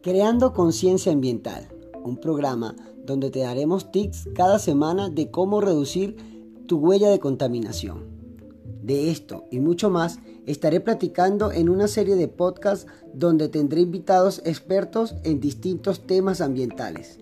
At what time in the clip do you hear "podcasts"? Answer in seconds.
12.28-12.86